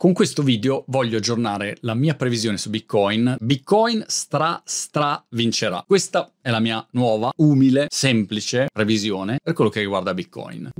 Con 0.00 0.14
questo 0.14 0.42
video 0.42 0.84
voglio 0.86 1.18
aggiornare 1.18 1.76
la 1.80 1.92
mia 1.92 2.14
previsione 2.14 2.56
su 2.56 2.70
Bitcoin. 2.70 3.36
Bitcoin 3.38 4.02
stra 4.06 4.62
stra 4.64 5.22
vincerà. 5.28 5.84
Questa 5.86 6.32
è 6.40 6.48
la 6.48 6.58
mia 6.58 6.82
nuova, 6.92 7.30
umile, 7.36 7.86
semplice 7.90 8.68
previsione 8.72 9.36
per 9.42 9.52
quello 9.52 9.68
che 9.68 9.80
riguarda 9.80 10.14
Bitcoin. 10.14 10.70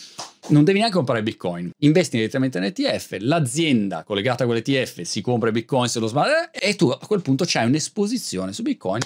non 0.49 0.63
devi 0.63 0.79
neanche 0.79 0.95
comprare 0.95 1.23
bitcoin, 1.23 1.71
investi 1.79 2.17
direttamente 2.17 2.57
in 2.57 2.65
ETF, 2.65 3.17
l'azienda 3.19 4.03
collegata 4.03 4.43
a 4.43 4.45
quell'ETF 4.47 5.01
si 5.01 5.21
compra 5.21 5.49
i 5.49 5.53
bitcoin 5.53 5.87
se 5.87 5.99
lo 5.99 6.07
sbaglia 6.07 6.51
e 6.51 6.75
tu 6.75 6.89
a 6.89 6.97
quel 6.97 7.21
punto 7.21 7.43
c'hai 7.47 7.65
un'esposizione 7.67 8.53
su 8.53 8.63
bitcoin 8.63 9.01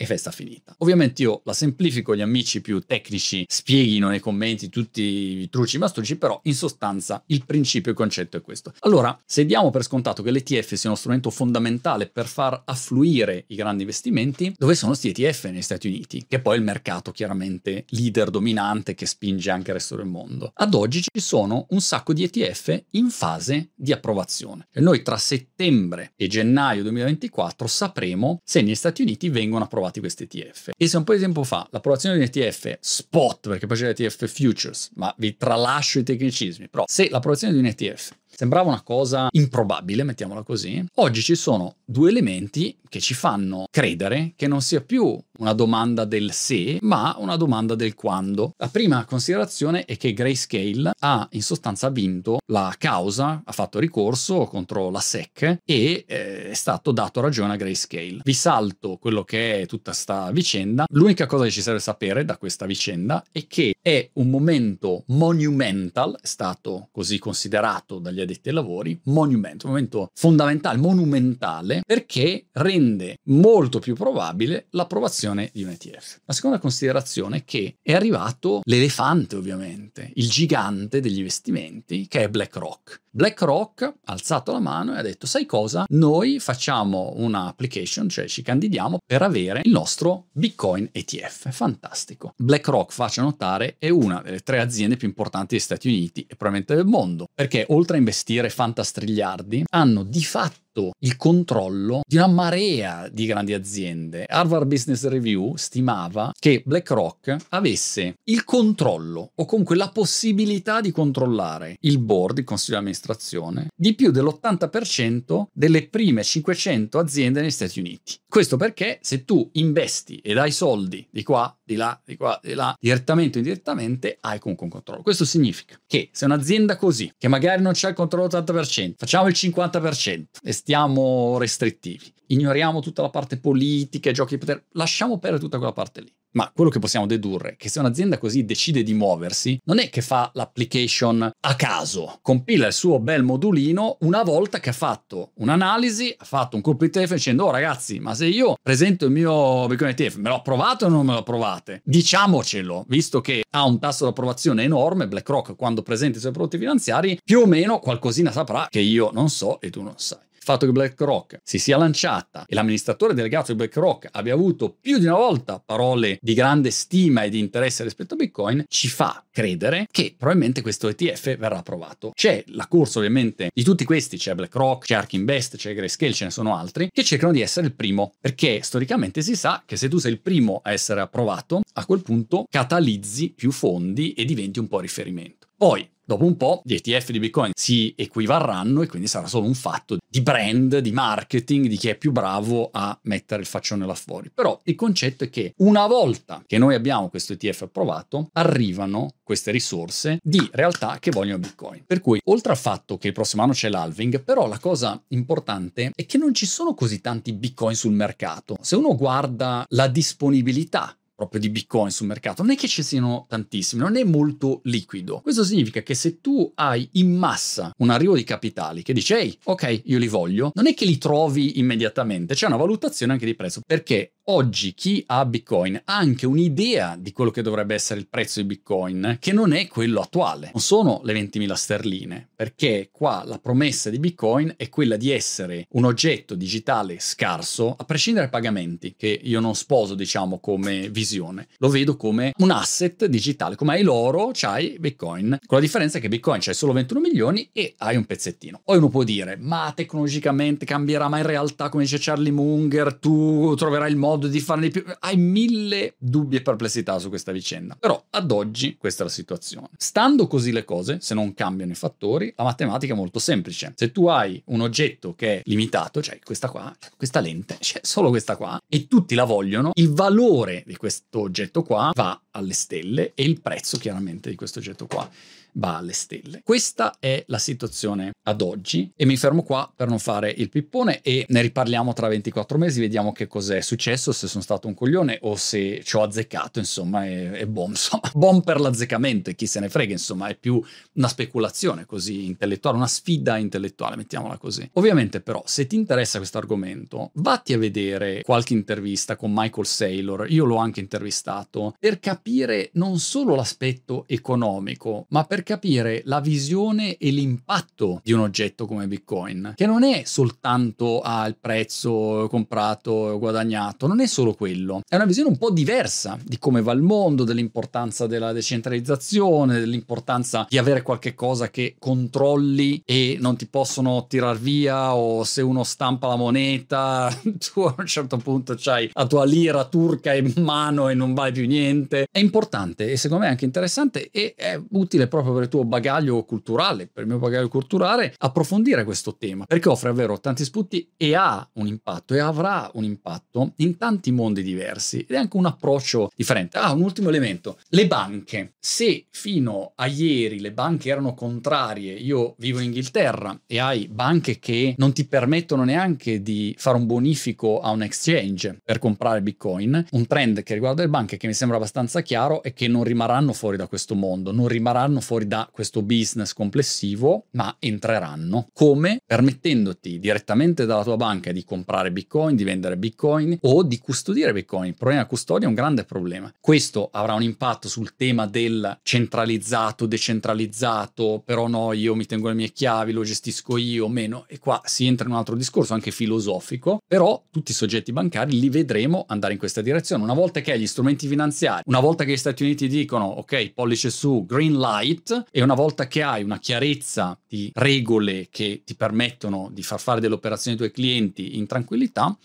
e 0.00 0.06
festa 0.06 0.30
finita. 0.30 0.76
Ovviamente 0.78 1.22
io 1.22 1.40
la 1.44 1.52
semplifico, 1.52 2.14
gli 2.14 2.20
amici 2.20 2.60
più 2.60 2.78
tecnici 2.86 3.44
spieghino 3.46 4.08
nei 4.08 4.20
commenti 4.20 4.68
tutti 4.68 5.02
i 5.02 5.50
truci 5.50 5.74
e 5.74 5.80
mastrucci, 5.80 6.16
però 6.16 6.38
in 6.44 6.54
sostanza 6.54 7.20
il 7.26 7.44
principio, 7.44 7.90
il 7.90 7.96
concetto 7.96 8.36
è 8.36 8.40
questo. 8.40 8.72
Allora, 8.80 9.18
se 9.26 9.44
diamo 9.44 9.70
per 9.70 9.82
scontato 9.82 10.22
che 10.22 10.30
l'ETF 10.30 10.74
sia 10.74 10.88
uno 10.88 10.98
strumento 10.98 11.30
fondamentale 11.30 12.06
per 12.06 12.26
far 12.26 12.62
affluire 12.64 13.44
i 13.48 13.56
grandi 13.56 13.82
investimenti, 13.82 14.54
dove 14.56 14.76
sono 14.76 14.92
questi 14.92 15.10
ETF 15.10 15.46
negli 15.46 15.62
Stati 15.62 15.88
Uniti? 15.88 16.24
Che 16.28 16.38
poi 16.38 16.54
è 16.54 16.58
il 16.58 16.64
mercato 16.64 17.10
chiaramente 17.10 17.84
leader 17.88 18.30
dominante 18.30 18.94
che 18.94 19.04
spinge 19.04 19.50
anche 19.50 19.70
il 19.70 19.78
resto 19.78 19.96
del 19.96 20.06
mondo. 20.06 20.52
Ad 20.54 20.74
oggi 20.78 21.02
ci 21.02 21.20
sono 21.20 21.66
un 21.70 21.80
sacco 21.80 22.12
di 22.12 22.22
ETF 22.22 22.84
in 22.90 23.10
fase 23.10 23.70
di 23.74 23.92
approvazione. 23.92 24.68
E 24.72 24.80
noi 24.80 25.02
tra 25.02 25.16
settembre 25.16 26.12
e 26.16 26.26
gennaio 26.26 26.82
2024 26.82 27.66
sapremo 27.66 28.40
se 28.44 28.60
negli 28.60 28.74
Stati 28.74 29.02
Uniti 29.02 29.28
vengono 29.28 29.64
approvati 29.64 30.00
questi 30.00 30.24
ETF. 30.24 30.70
E 30.76 30.86
se 30.86 30.96
un 30.96 31.04
po' 31.04 31.14
di 31.14 31.20
tempo 31.20 31.42
fa 31.44 31.66
l'approvazione 31.70 32.16
di 32.16 32.22
un 32.22 32.28
ETF 32.28 32.78
spot, 32.80 33.48
perché 33.48 33.66
poi 33.66 33.76
c'è 33.76 33.86
l'ETF 33.86 34.26
futures, 34.26 34.90
ma 34.94 35.12
vi 35.18 35.36
tralascio 35.36 35.98
i 35.98 36.04
tecnicismi, 36.04 36.68
però 36.68 36.84
se 36.86 37.08
l'approvazione 37.10 37.52
di 37.52 37.58
un 37.58 37.66
ETF 37.66 38.16
sembrava 38.38 38.68
una 38.68 38.82
cosa 38.82 39.26
improbabile, 39.32 40.04
mettiamola 40.04 40.44
così, 40.44 40.84
oggi 40.94 41.22
ci 41.22 41.34
sono 41.34 41.78
due 41.84 42.10
elementi 42.10 42.78
che 42.88 43.00
ci 43.00 43.12
fanno 43.14 43.66
credere 43.70 44.32
che 44.36 44.46
non 44.46 44.62
sia 44.62 44.80
più 44.80 45.18
una 45.38 45.52
domanda 45.52 46.04
del 46.04 46.32
se, 46.32 46.78
ma 46.82 47.16
una 47.18 47.36
domanda 47.36 47.74
del 47.74 47.94
quando. 47.94 48.52
La 48.56 48.68
prima 48.68 49.04
considerazione 49.04 49.84
è 49.84 49.96
che 49.96 50.12
Grayscale 50.12 50.92
ha 51.00 51.26
in 51.32 51.42
sostanza 51.42 51.90
vinto 51.90 52.38
la 52.46 52.74
causa, 52.78 53.42
ha 53.44 53.52
fatto 53.52 53.78
ricorso 53.78 54.44
contro 54.44 54.90
la 54.90 55.00
SEC 55.00 55.58
e 55.64 56.04
eh, 56.06 56.50
è 56.50 56.54
stato 56.54 56.92
dato 56.92 57.20
ragione 57.20 57.54
a 57.54 57.56
Grayscale. 57.56 58.20
Vi 58.22 58.32
salto 58.32 58.98
quello 58.98 59.24
che 59.24 59.62
è 59.62 59.66
tutta 59.66 59.92
sta 59.92 60.30
vicenda. 60.30 60.86
L'unica 60.90 61.26
cosa 61.26 61.44
che 61.44 61.50
ci 61.50 61.60
serve 61.60 61.80
sapere 61.80 62.24
da 62.24 62.36
questa 62.36 62.66
vicenda 62.66 63.24
è 63.32 63.46
che 63.46 63.74
è 63.80 64.08
un 64.14 64.28
momento 64.28 65.04
monumental, 65.08 66.18
è 66.20 66.26
stato 66.26 66.88
così 66.92 67.18
considerato 67.18 67.98
dagli 67.98 68.20
addetti 68.28 68.48
ai 68.48 68.54
lavori, 68.54 69.00
monumental, 69.04 69.68
un 69.68 69.74
momento 69.74 70.10
fondamentale, 70.14 70.78
monumentale, 70.78 71.80
perché 71.84 72.46
rende 72.52 73.16
molto 73.24 73.78
più 73.78 73.94
probabile 73.94 74.66
l'approvazione 74.70 75.50
di 75.52 75.62
un 75.62 75.70
ETF. 75.70 76.20
La 76.24 76.34
seconda 76.34 76.58
considerazione 76.58 77.38
è 77.38 77.44
che 77.44 77.76
è 77.82 77.94
arrivato 77.94 78.60
l'elefante, 78.64 79.36
ovviamente, 79.36 80.10
il 80.14 80.28
gigante 80.28 81.00
degli 81.00 81.18
investimenti, 81.18 82.06
che 82.06 82.22
è 82.22 82.28
BlackRock. 82.28 83.02
BlackRock 83.18 83.82
ha 83.82 84.12
alzato 84.12 84.52
la 84.52 84.60
mano 84.60 84.94
e 84.94 84.98
ha 84.98 85.02
detto, 85.02 85.26
sai 85.26 85.44
cosa? 85.44 85.86
Noi 85.88 86.38
facciamo 86.38 87.14
una 87.16 87.48
application, 87.48 88.08
cioè 88.08 88.28
ci 88.28 88.42
candidiamo 88.42 88.98
per 89.04 89.22
avere 89.22 89.62
il 89.64 89.72
nostro 89.72 90.26
Bitcoin 90.30 90.88
ETF. 90.92 91.50
Fantastico. 91.50 92.32
BlackRock, 92.36 92.92
faccio 92.92 93.22
notare, 93.22 93.74
è 93.80 93.88
una 93.88 94.22
delle 94.22 94.38
tre 94.38 94.60
aziende 94.60 94.96
più 94.96 95.08
importanti 95.08 95.56
degli 95.56 95.64
Stati 95.64 95.88
Uniti 95.88 96.20
e 96.28 96.36
probabilmente 96.36 96.76
del 96.76 96.86
mondo, 96.86 97.26
perché 97.34 97.66
oltre 97.70 97.96
a 97.96 97.98
investire 97.98 98.50
fantastrigliardi, 98.50 99.64
hanno 99.68 100.04
di 100.04 100.22
fatto 100.22 100.67
il 101.00 101.16
controllo 101.16 102.00
di 102.06 102.16
una 102.16 102.26
marea 102.26 103.08
di 103.10 103.26
grandi 103.26 103.54
aziende. 103.54 104.24
Harvard 104.26 104.66
Business 104.66 105.06
Review 105.06 105.56
stimava 105.56 106.32
che 106.38 106.62
BlackRock 106.64 107.36
avesse 107.50 108.14
il 108.24 108.44
controllo 108.44 109.30
o 109.34 109.44
comunque 109.44 109.76
la 109.76 109.90
possibilità 109.90 110.80
di 110.80 110.90
controllare 110.90 111.76
il 111.80 111.98
board, 111.98 112.38
il 112.38 112.44
consiglio 112.44 112.76
di 112.76 112.82
amministrazione, 112.82 113.68
di 113.74 113.94
più 113.94 114.10
dell'80% 114.10 115.44
delle 115.52 115.88
prime 115.88 116.22
500 116.22 116.98
aziende 116.98 117.40
negli 117.40 117.50
Stati 117.50 117.78
Uniti. 117.80 118.16
Questo 118.28 118.56
perché 118.56 118.98
se 119.02 119.24
tu 119.24 119.48
investi 119.54 120.18
e 120.18 120.34
dai 120.34 120.52
soldi 120.52 121.06
di 121.10 121.22
qua, 121.22 121.54
di 121.64 121.76
là, 121.76 122.00
di 122.04 122.16
qua, 122.16 122.38
di 122.42 122.54
là, 122.54 122.74
direttamente 122.78 123.38
o 123.38 123.40
indirettamente, 123.40 124.18
hai 124.20 124.38
comunque 124.38 124.66
un 124.66 124.72
controllo. 124.72 125.02
Questo 125.02 125.24
significa 125.24 125.78
che 125.86 126.10
se 126.12 126.24
un'azienda 126.24 126.76
così, 126.76 127.12
che 127.16 127.28
magari 127.28 127.62
non 127.62 127.72
c'è 127.72 127.88
il 127.88 127.94
controllo 127.94 128.28
all'80%, 128.30 128.94
facciamo 128.96 129.28
il 129.28 129.34
50% 129.36 130.24
e 130.42 130.52
stiamo 130.68 131.38
restrittivi, 131.38 132.12
ignoriamo 132.26 132.80
tutta 132.80 133.00
la 133.00 133.08
parte 133.08 133.38
politica, 133.38 134.12
giochi 134.12 134.34
di 134.34 134.38
potere, 134.38 134.66
lasciamo 134.72 135.18
perdere 135.18 135.42
tutta 135.42 135.56
quella 135.56 135.72
parte 135.72 136.02
lì. 136.02 136.12
Ma 136.32 136.52
quello 136.54 136.68
che 136.68 136.78
possiamo 136.78 137.06
dedurre 137.06 137.52
è 137.52 137.56
che 137.56 137.70
se 137.70 137.78
un'azienda 137.78 138.18
così 138.18 138.44
decide 138.44 138.82
di 138.82 138.92
muoversi, 138.92 139.58
non 139.64 139.78
è 139.78 139.88
che 139.88 140.02
fa 140.02 140.30
l'application 140.34 141.30
a 141.40 141.54
caso, 141.54 142.18
compila 142.20 142.66
il 142.66 142.74
suo 142.74 143.00
bel 143.00 143.22
modulino 143.22 143.96
una 144.00 144.22
volta 144.22 144.60
che 144.60 144.68
ha 144.68 144.74
fatto 144.74 145.30
un'analisi, 145.36 146.14
ha 146.18 146.24
fatto 146.26 146.56
un 146.56 146.60
colpo 146.60 146.84
di 146.84 146.90
telefono 146.90 147.16
dicendo 147.16 147.46
oh 147.46 147.50
ragazzi, 147.50 147.98
ma 147.98 148.14
se 148.14 148.26
io 148.26 148.56
presento 148.62 149.06
il 149.06 149.10
mio 149.10 149.66
Bitcoin 149.68 149.92
ETF, 149.92 150.16
me 150.16 150.28
l'ho 150.28 150.36
approvato 150.36 150.84
o 150.84 150.90
non 150.90 151.06
me 151.06 151.12
lo 151.12 151.20
approvate? 151.20 151.80
Diciamocelo, 151.82 152.84
visto 152.88 153.22
che 153.22 153.42
ha 153.52 153.64
un 153.64 153.78
tasso 153.78 154.04
di 154.04 154.10
approvazione 154.10 154.64
enorme, 154.64 155.08
BlackRock 155.08 155.56
quando 155.56 155.80
presenta 155.80 156.18
i 156.18 156.20
suoi 156.20 156.32
prodotti 156.32 156.58
finanziari, 156.58 157.18
più 157.24 157.40
o 157.40 157.46
meno 157.46 157.78
qualcosina 157.78 158.30
saprà 158.30 158.66
che 158.68 158.80
io 158.80 159.08
non 159.14 159.30
so 159.30 159.62
e 159.62 159.70
tu 159.70 159.80
non 159.82 159.94
sai. 159.96 160.26
Fatto 160.52 160.64
che 160.64 160.72
BlackRock 160.72 161.40
si 161.42 161.58
sia 161.58 161.76
lanciata 161.76 162.44
e 162.46 162.54
l'amministratore 162.54 163.12
delegato 163.12 163.52
di 163.52 163.58
BlackRock 163.58 164.08
abbia 164.12 164.32
avuto 164.32 164.74
più 164.80 164.98
di 164.98 165.04
una 165.04 165.16
volta 165.16 165.62
parole 165.64 166.18
di 166.22 166.32
grande 166.32 166.70
stima 166.70 167.22
e 167.22 167.28
di 167.28 167.38
interesse 167.38 167.82
rispetto 167.82 168.14
a 168.14 168.16
Bitcoin, 168.16 168.64
ci 168.66 168.88
fa 168.88 169.22
credere 169.30 169.86
che 169.90 170.14
probabilmente 170.16 170.62
questo 170.62 170.88
ETF 170.88 171.36
verrà 171.36 171.58
approvato. 171.58 172.12
C'è 172.14 172.42
la 172.48 172.66
corsa 172.66 172.98
ovviamente 172.98 173.50
di 173.52 173.62
tutti 173.62 173.84
questi, 173.84 174.16
c'è 174.16 174.34
BlackRock, 174.34 174.86
c'è 174.86 174.94
Ark 174.94 175.12
Invest, 175.12 175.56
c'è 175.56 175.74
Grayscale, 175.74 176.12
ce 176.14 176.24
ne 176.24 176.30
sono 176.30 176.56
altri, 176.56 176.88
che 176.90 177.04
cercano 177.04 177.32
di 177.32 177.42
essere 177.42 177.66
il 177.66 177.74
primo, 177.74 178.14
perché 178.18 178.62
storicamente 178.62 179.20
si 179.20 179.36
sa 179.36 179.62
che 179.66 179.76
se 179.76 179.88
tu 179.88 179.98
sei 179.98 180.12
il 180.12 180.20
primo 180.20 180.60
a 180.62 180.72
essere 180.72 181.00
approvato, 181.00 181.60
a 181.78 181.86
quel 181.86 182.02
punto 182.02 182.44
catalizzi 182.48 183.30
più 183.30 183.50
fondi 183.50 184.12
e 184.12 184.24
diventi 184.24 184.58
un 184.58 184.68
po' 184.68 184.80
riferimento. 184.80 185.48
Poi, 185.56 185.88
Dopo 186.08 186.24
un 186.24 186.38
po' 186.38 186.62
gli 186.64 186.72
ETF 186.72 187.10
di 187.10 187.18
Bitcoin 187.18 187.50
si 187.54 187.92
equivarranno 187.94 188.80
e 188.80 188.86
quindi 188.86 189.08
sarà 189.08 189.26
solo 189.26 189.44
un 189.44 189.52
fatto 189.52 189.98
di 190.08 190.22
brand, 190.22 190.78
di 190.78 190.90
marketing, 190.90 191.66
di 191.66 191.76
chi 191.76 191.88
è 191.88 191.98
più 191.98 192.12
bravo 192.12 192.70
a 192.72 192.98
mettere 193.02 193.42
il 193.42 193.46
faccione 193.46 193.84
là 193.84 193.92
fuori. 193.92 194.30
Però 194.32 194.58
il 194.64 194.74
concetto 194.74 195.24
è 195.24 195.28
che 195.28 195.52
una 195.58 195.86
volta 195.86 196.42
che 196.46 196.56
noi 196.56 196.74
abbiamo 196.74 197.10
questo 197.10 197.34
ETF 197.34 197.64
approvato, 197.64 198.30
arrivano 198.32 199.16
queste 199.22 199.50
risorse 199.50 200.18
di 200.22 200.48
realtà 200.52 200.96
che 200.98 201.10
vogliono 201.10 201.40
Bitcoin. 201.40 201.84
Per 201.84 202.00
cui, 202.00 202.22
oltre 202.24 202.52
al 202.52 202.58
fatto 202.58 202.96
che 202.96 203.08
il 203.08 203.12
prossimo 203.12 203.42
anno 203.42 203.52
c'è 203.52 203.68
l'halving, 203.68 204.22
però 204.22 204.48
la 204.48 204.58
cosa 204.58 204.98
importante 205.08 205.90
è 205.94 206.06
che 206.06 206.16
non 206.16 206.32
ci 206.32 206.46
sono 206.46 206.72
così 206.72 207.02
tanti 207.02 207.34
Bitcoin 207.34 207.76
sul 207.76 207.92
mercato. 207.92 208.56
Se 208.62 208.76
uno 208.76 208.96
guarda 208.96 209.66
la 209.68 209.88
disponibilità 209.88 210.96
proprio 211.18 211.40
di 211.40 211.50
bitcoin 211.50 211.90
sul 211.90 212.06
mercato, 212.06 212.42
non 212.42 212.52
è 212.52 212.56
che 212.56 212.68
ci 212.68 212.84
siano 212.84 213.26
tantissimi, 213.28 213.82
non 213.82 213.96
è 213.96 214.04
molto 214.04 214.60
liquido. 214.64 215.18
Questo 215.20 215.42
significa 215.42 215.82
che 215.82 215.94
se 215.94 216.20
tu 216.20 216.52
hai 216.54 216.88
in 216.92 217.12
massa 217.16 217.72
un 217.78 217.90
arrivo 217.90 218.14
di 218.14 218.22
capitali 218.22 218.82
che 218.82 218.92
dice 218.92 219.18
ehi, 219.18 219.36
ok, 219.42 219.82
io 219.86 219.98
li 219.98 220.06
voglio, 220.06 220.52
non 220.54 220.68
è 220.68 220.74
che 220.74 220.84
li 220.84 220.96
trovi 220.96 221.58
immediatamente, 221.58 222.34
c'è 222.34 222.46
una 222.46 222.54
valutazione 222.54 223.14
anche 223.14 223.26
di 223.26 223.34
prezzo, 223.34 223.62
perché 223.66 224.12
oggi 224.30 224.74
chi 224.74 225.02
ha 225.06 225.24
Bitcoin 225.24 225.80
ha 225.84 225.96
anche 225.96 226.26
un'idea 226.26 226.96
di 226.98 227.12
quello 227.12 227.30
che 227.30 227.42
dovrebbe 227.42 227.74
essere 227.74 228.00
il 228.00 228.08
prezzo 228.08 228.40
di 228.40 228.46
Bitcoin, 228.46 229.16
che 229.20 229.32
non 229.32 229.52
è 229.52 229.66
quello 229.66 230.00
attuale. 230.00 230.50
Non 230.52 230.62
sono 230.62 231.00
le 231.04 231.14
20.000 231.14 231.52
sterline, 231.52 232.28
perché 232.34 232.90
qua 232.92 233.22
la 233.24 233.38
promessa 233.38 233.90
di 233.90 233.98
Bitcoin 233.98 234.54
è 234.56 234.68
quella 234.68 234.96
di 234.96 235.10
essere 235.10 235.66
un 235.70 235.84
oggetto 235.84 236.34
digitale 236.34 236.98
scarso, 236.98 237.74
a 237.76 237.84
prescindere 237.84 238.28
dai 238.28 238.40
pagamenti, 238.40 238.94
che 238.96 239.18
io 239.22 239.40
non 239.40 239.54
sposo, 239.54 239.94
diciamo, 239.94 240.38
come 240.40 240.90
visione. 240.90 241.48
Lo 241.58 241.68
vedo 241.68 241.96
come 241.96 242.32
un 242.38 242.50
asset 242.50 243.06
digitale, 243.06 243.56
come 243.56 243.72
hai 243.72 243.82
l'oro, 243.82 244.30
c'hai 244.32 244.76
Bitcoin. 244.78 245.38
Con 245.46 245.58
la 245.58 245.64
differenza 245.64 245.98
che 245.98 246.08
Bitcoin 246.08 246.40
c'hai 246.40 246.54
solo 246.54 246.72
21 246.72 247.00
milioni 247.00 247.48
e 247.52 247.74
hai 247.78 247.96
un 247.96 248.04
pezzettino. 248.04 248.60
Poi 248.64 248.76
uno 248.76 248.88
può 248.88 249.04
dire, 249.04 249.36
ma 249.38 249.72
tecnologicamente 249.74 250.66
cambierà, 250.66 251.08
ma 251.08 251.18
in 251.18 251.26
realtà, 251.26 251.68
come 251.68 251.84
dice 251.84 251.98
Charlie 251.98 252.30
Munger, 252.30 252.94
tu 252.94 253.54
troverai 253.56 253.90
il 253.90 253.96
modo 253.96 254.17
modo 254.18 254.26
di 254.26 254.40
farne 254.40 254.68
di 254.68 254.70
più. 254.70 254.84
Hai 254.98 255.16
mille 255.16 255.94
dubbi 255.96 256.36
e 256.36 256.42
perplessità 256.42 256.98
su 256.98 257.08
questa 257.08 257.32
vicenda. 257.32 257.76
Però 257.78 258.04
ad 258.10 258.30
oggi 258.32 258.76
questa 258.76 259.02
è 259.02 259.06
la 259.06 259.12
situazione. 259.12 259.68
Stando 259.76 260.26
così 260.26 260.50
le 260.50 260.64
cose, 260.64 260.98
se 261.00 261.14
non 261.14 261.32
cambiano 261.32 261.72
i 261.72 261.76
fattori, 261.76 262.32
la 262.36 262.44
matematica 262.44 262.92
è 262.92 262.96
molto 262.96 263.20
semplice. 263.20 263.72
Se 263.76 263.92
tu 263.92 264.08
hai 264.08 264.42
un 264.46 264.60
oggetto 264.60 265.14
che 265.14 265.38
è 265.38 265.42
limitato, 265.44 266.02
cioè 266.02 266.18
questa 266.22 266.50
qua, 266.50 266.74
questa 266.96 267.20
lente, 267.20 267.56
c'è 267.60 267.80
solo 267.82 268.10
questa 268.10 268.36
qua, 268.36 268.60
e 268.68 268.88
tutti 268.88 269.14
la 269.14 269.24
vogliono, 269.24 269.70
il 269.74 269.92
valore 269.92 270.64
di 270.66 270.76
questo 270.76 271.20
oggetto 271.20 271.62
qua 271.62 271.92
va 271.94 272.20
alle 272.32 272.52
stelle 272.52 273.12
e 273.14 273.22
il 273.22 273.40
prezzo 273.40 273.78
chiaramente 273.78 274.30
di 274.30 274.36
questo 274.36 274.58
oggetto 274.58 274.86
qua 274.86 275.08
va 275.52 275.76
alle 275.76 275.92
stelle. 275.92 276.40
Questa 276.44 276.96
è 276.98 277.22
la 277.28 277.38
situazione 277.38 278.12
ad 278.24 278.42
oggi 278.42 278.92
e 278.94 279.06
mi 279.06 279.16
fermo 279.16 279.42
qua 279.42 279.70
per 279.74 279.88
non 279.88 279.98
fare 279.98 280.30
il 280.30 280.48
pippone 280.48 281.00
e 281.02 281.24
ne 281.28 281.40
riparliamo 281.42 281.92
tra 281.92 282.08
24 282.08 282.58
mesi, 282.58 282.80
vediamo 282.80 283.12
che 283.12 283.26
cos'è 283.26 283.60
successo, 283.60 284.12
se 284.12 284.28
sono 284.28 284.42
stato 284.42 284.68
un 284.68 284.74
coglione 284.74 285.18
o 285.22 285.36
se 285.36 285.82
ci 285.82 285.96
ho 285.96 286.02
azzeccato, 286.02 286.58
insomma, 286.58 287.04
è, 287.04 287.30
è 287.30 287.46
buon, 287.46 287.70
insomma, 287.78 288.10
buon 288.14 288.42
per 288.42 288.60
l'azzeccamento 288.60 289.30
e 289.30 289.34
chi 289.34 289.46
se 289.46 289.60
ne 289.60 289.68
frega, 289.68 289.92
insomma, 289.92 290.28
è 290.28 290.36
più 290.36 290.62
una 290.94 291.08
speculazione 291.08 291.86
così 291.86 292.26
intellettuale, 292.26 292.76
una 292.76 292.86
sfida 292.86 293.36
intellettuale, 293.36 293.96
mettiamola 293.96 294.36
così. 294.38 294.68
Ovviamente 294.74 295.20
però, 295.20 295.42
se 295.46 295.66
ti 295.66 295.76
interessa 295.76 296.18
questo 296.18 296.38
argomento, 296.38 297.10
vatti 297.14 297.52
a 297.52 297.58
vedere 297.58 298.22
qualche 298.22 298.52
intervista 298.52 299.16
con 299.16 299.32
Michael 299.32 299.66
Saylor, 299.66 300.30
io 300.30 300.44
l'ho 300.44 300.56
anche 300.56 300.80
intervistato, 300.80 301.74
per 301.78 301.98
capire 301.98 302.70
non 302.74 302.98
solo 302.98 303.34
l'aspetto 303.34 304.04
economico, 304.06 305.06
ma 305.10 305.24
per 305.24 305.37
capire 305.42 306.02
la 306.04 306.20
visione 306.20 306.96
e 306.96 307.10
l'impatto 307.10 308.00
di 308.02 308.12
un 308.12 308.20
oggetto 308.20 308.66
come 308.66 308.86
Bitcoin, 308.86 309.52
che 309.54 309.66
non 309.66 309.82
è 309.82 310.02
soltanto 310.04 311.00
ah, 311.00 311.26
il 311.26 311.36
prezzo 311.40 312.26
comprato, 312.28 313.18
guadagnato, 313.18 313.86
non 313.86 314.00
è 314.00 314.06
solo 314.06 314.34
quello, 314.34 314.82
è 314.88 314.96
una 314.96 315.04
visione 315.04 315.28
un 315.28 315.38
po' 315.38 315.50
diversa 315.50 316.18
di 316.22 316.38
come 316.38 316.62
va 316.62 316.72
il 316.72 316.82
mondo, 316.82 317.24
dell'importanza 317.24 318.06
della 318.06 318.32
decentralizzazione, 318.32 319.58
dell'importanza 319.58 320.46
di 320.48 320.58
avere 320.58 320.82
qualche 320.82 321.14
cosa 321.14 321.50
che 321.50 321.76
controlli 321.78 322.82
e 322.84 323.16
non 323.20 323.36
ti 323.36 323.46
possono 323.46 324.06
tirar 324.08 324.38
via 324.38 324.94
o 324.94 325.24
se 325.24 325.42
uno 325.42 325.64
stampa 325.64 326.08
la 326.08 326.16
moneta, 326.16 327.10
tu 327.52 327.60
a 327.60 327.74
un 327.76 327.86
certo 327.86 328.16
punto 328.16 328.54
c'hai 328.56 328.90
la 328.92 329.06
tua 329.06 329.24
lira 329.24 329.64
turca 329.64 330.14
in 330.14 330.32
mano 330.38 330.88
e 330.88 330.94
non 330.94 331.14
vale 331.14 331.32
più 331.32 331.46
niente. 331.46 332.06
È 332.10 332.18
importante 332.18 332.90
e 332.90 332.96
secondo 332.96 333.24
me 333.24 333.30
anche 333.30 333.44
interessante 333.44 334.08
e 334.10 334.34
è 334.36 334.60
utile 334.70 335.06
proprio 335.06 335.27
per 335.32 335.42
il 335.44 335.48
tuo 335.48 335.64
bagaglio 335.64 336.24
culturale, 336.24 336.86
per 336.86 337.04
il 337.04 337.08
mio 337.08 337.18
bagaglio 337.18 337.48
culturale, 337.48 338.14
approfondire 338.18 338.84
questo 338.84 339.16
tema, 339.16 339.44
perché 339.44 339.68
offre 339.68 339.88
davvero 339.88 340.20
tanti 340.20 340.44
spunti 340.44 340.92
e 340.96 341.14
ha 341.14 341.48
un 341.54 341.66
impatto 341.66 342.14
e 342.14 342.18
avrà 342.18 342.70
un 342.74 342.84
impatto 342.84 343.52
in 343.56 343.76
tanti 343.76 344.10
mondi 344.10 344.42
diversi 344.42 345.00
ed 345.00 345.10
è 345.10 345.16
anche 345.16 345.36
un 345.36 345.46
approccio 345.46 346.10
differente. 346.14 346.58
Ah, 346.58 346.72
un 346.72 346.82
ultimo 346.82 347.08
elemento, 347.08 347.58
le 347.68 347.86
banche. 347.86 348.54
Se 348.58 349.06
fino 349.10 349.72
a 349.74 349.86
ieri 349.86 350.40
le 350.40 350.52
banche 350.52 350.90
erano 350.90 351.14
contrarie, 351.14 351.94
io 351.94 352.34
vivo 352.38 352.58
in 352.58 352.66
Inghilterra 352.66 353.40
e 353.46 353.58
hai 353.58 353.88
banche 353.88 354.38
che 354.38 354.74
non 354.78 354.92
ti 354.92 355.06
permettono 355.06 355.64
neanche 355.64 356.22
di 356.22 356.54
fare 356.58 356.76
un 356.76 356.86
bonifico 356.86 357.60
a 357.60 357.70
un 357.70 357.82
exchange 357.82 358.60
per 358.64 358.78
comprare 358.78 359.22
Bitcoin, 359.22 359.86
un 359.90 360.06
trend 360.06 360.42
che 360.42 360.54
riguarda 360.54 360.82
le 360.82 360.88
banche 360.88 361.16
che 361.16 361.26
mi 361.26 361.34
sembra 361.34 361.56
abbastanza 361.56 362.00
chiaro 362.02 362.42
è 362.42 362.52
che 362.52 362.68
non 362.68 362.84
rimarranno 362.84 363.32
fuori 363.32 363.56
da 363.56 363.66
questo 363.66 363.94
mondo, 363.94 364.32
non 364.32 364.48
rimarranno 364.48 365.00
fuori 365.00 365.17
da 365.26 365.48
questo 365.50 365.82
business 365.82 366.32
complessivo, 366.32 367.26
ma 367.32 367.56
entreranno. 367.58 368.48
Come? 368.52 369.00
Permettendoti 369.04 369.98
direttamente 369.98 370.66
dalla 370.66 370.82
tua 370.82 370.96
banca 370.96 371.32
di 371.32 371.44
comprare 371.44 371.90
Bitcoin, 371.90 372.36
di 372.36 372.44
vendere 372.44 372.76
Bitcoin 372.76 373.38
o 373.42 373.62
di 373.62 373.78
custodire 373.78 374.32
Bitcoin. 374.32 374.68
Il 374.68 374.74
problema 374.74 375.00
della 375.00 375.10
custodia 375.10 375.46
è 375.46 375.48
un 375.48 375.54
grande 375.54 375.84
problema. 375.84 376.32
Questo 376.40 376.88
avrà 376.92 377.14
un 377.14 377.22
impatto 377.22 377.68
sul 377.68 377.94
tema 377.96 378.26
del 378.26 378.78
centralizzato, 378.82 379.86
decentralizzato, 379.86 381.22
però 381.24 381.48
no, 381.48 381.72
io 381.72 381.94
mi 381.94 382.06
tengo 382.06 382.28
le 382.28 382.34
mie 382.34 382.50
chiavi, 382.50 382.92
lo 382.92 383.02
gestisco 383.02 383.56
io 383.56 383.88
meno. 383.88 384.24
E 384.28 384.38
qua 384.38 384.60
si 384.64 384.86
entra 384.86 385.06
in 385.06 385.12
un 385.12 385.18
altro 385.18 385.36
discorso 385.36 385.74
anche 385.74 385.90
filosofico, 385.90 386.80
però 386.86 387.22
tutti 387.30 387.52
i 387.52 387.54
soggetti 387.54 387.92
bancari 387.92 388.38
li 388.38 388.48
vedremo 388.48 389.04
andare 389.08 389.32
in 389.32 389.38
questa 389.38 389.62
direzione. 389.62 390.02
Una 390.02 390.14
volta 390.14 390.40
che 390.40 390.58
gli 390.58 390.66
strumenti 390.66 391.06
finanziari, 391.06 391.62
una 391.66 391.80
volta 391.80 392.04
che 392.04 392.12
gli 392.12 392.16
Stati 392.16 392.42
Uniti 392.42 392.68
dicono 392.68 393.06
ok, 393.06 393.52
pollice 393.52 393.90
su, 393.90 394.24
green 394.26 394.58
light, 394.58 395.07
e 395.30 395.42
una 395.42 395.54
volta 395.54 395.86
che 395.86 396.02
hai 396.02 396.22
una 396.22 396.38
chiarezza 396.38 397.18
di 397.26 397.50
regole 397.54 398.28
che 398.30 398.62
ti 398.64 398.74
permettono 398.74 399.50
di 399.52 399.62
far 399.62 399.80
fare 399.80 400.00
delle 400.00 400.14
operazioni 400.14 400.56
ai 400.56 400.62
tuoi 400.62 400.72
clienti 400.72 401.36
in 401.36 401.46
tranquillità, 401.46 402.16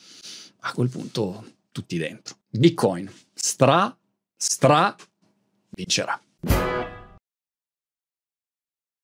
a 0.62 0.74
quel 0.74 0.90
punto 0.90 1.46
tutti 1.72 1.98
dentro. 1.98 2.36
Bitcoin 2.50 3.12
stra, 3.34 3.96
stra 4.36 4.96
vincerà. 5.72 6.20